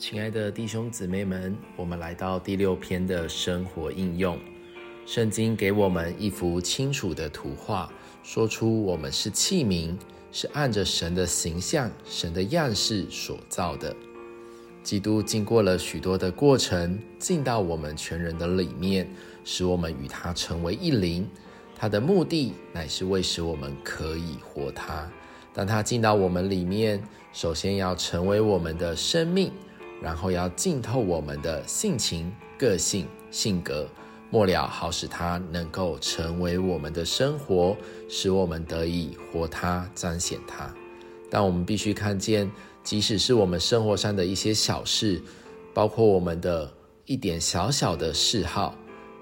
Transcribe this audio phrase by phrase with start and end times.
[0.00, 4.38] 亲爱的弟兄姊妹们，我们来到第六篇的生活应用。
[5.04, 7.92] 圣经给我们一幅清楚的图画，
[8.22, 9.94] 说出我们是器皿，
[10.32, 13.94] 是按着神的形象、神的样式所造的。
[14.82, 19.06] 基督经过了许多的过程，进到我们全人的里面，
[19.44, 21.28] 使我们与他成为一灵。
[21.76, 25.06] 他的目的乃是为使我们可以活他。
[25.52, 27.02] 当他进到我们里面，
[27.34, 29.52] 首先要成为我们的生命，
[30.02, 33.88] 然后要浸透我们的性情、个性、性格，
[34.30, 37.76] 末了好使它能够成为我们的生活，
[38.08, 40.72] 使我们得以活它、彰显它。
[41.30, 42.50] 但我们必须看见，
[42.82, 45.22] 即使是我们生活上的一些小事，
[45.74, 46.72] 包括我们的
[47.04, 48.74] 一点小小的嗜好，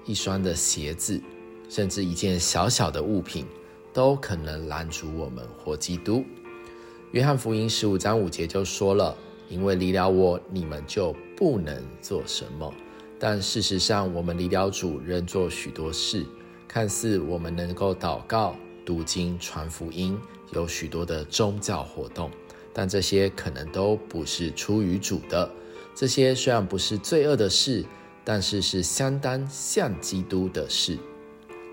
[0.05, 1.21] 一双的鞋子，
[1.69, 3.45] 甚至一件小小的物品。
[3.91, 6.23] 都可能拦阻我们活基督。
[7.11, 9.17] 约翰福音十五章五节就说了
[9.49, 12.73] ：“因为离了我，你们就不能做什么。”
[13.19, 16.25] 但事实上，我们离了主，仍做许多事。
[16.67, 20.17] 看似我们能够祷告、读经、传福音，
[20.53, 22.31] 有许多的宗教活动，
[22.71, 25.49] 但这些可能都不是出于主的。
[25.93, 27.83] 这些虽然不是罪恶的事，
[28.23, 30.97] 但是是相当像基督的事。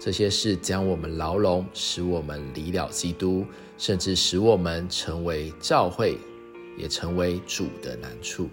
[0.01, 3.45] 这些事将我们牢笼，使我们离了基督，
[3.79, 6.19] 甚至使我们成为教会，
[6.77, 8.49] 也成为主的难处。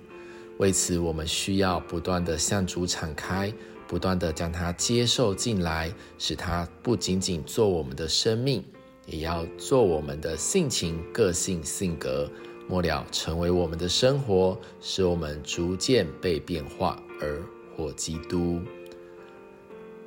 [0.58, 3.54] 为此，我们需要不断的向主敞开，
[3.88, 8.64] 不断的将他接受进来，使他不仅仅做我们的生命，
[9.06, 12.30] 也要做我们的性情、个性、性格，
[12.70, 17.42] 末了成为我们的生活，使我们逐渐被变化而
[17.76, 18.62] 活基督。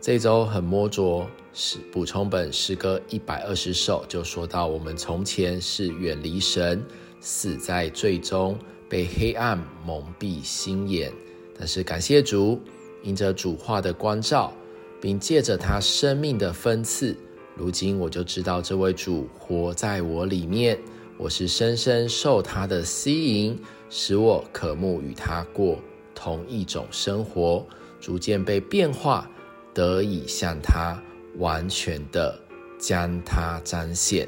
[0.00, 6.80] 这周很摸着，是补充本诗歌一百二十首，就说到我们从前是远离神，
[7.26, 8.56] 死在最终
[8.88, 11.12] 被黑暗蒙蔽心眼。
[11.58, 12.60] 但是感谢主，
[13.02, 14.52] 因着主话的光照，
[15.00, 17.16] 并借着他生命的分赐，
[17.56, 20.78] 如今我就知道这位主活在我里面，
[21.18, 23.58] 我是深深受他的吸引，
[23.90, 25.80] 使我渴慕与他过
[26.14, 27.66] 同一种生活，
[28.00, 29.28] 逐渐被变化。
[29.74, 30.96] 得以向他
[31.36, 32.40] 完全的
[32.78, 34.26] 将他彰显。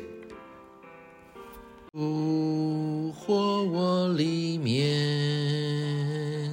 [1.90, 6.52] 主活我里面，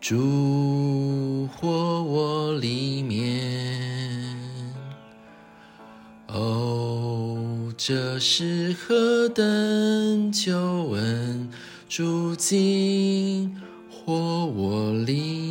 [0.00, 4.36] 主活我里面。
[6.26, 10.58] 哦，这是何等救
[10.90, 11.48] 恩！
[11.88, 13.56] 主今
[13.88, 15.41] 活我里面。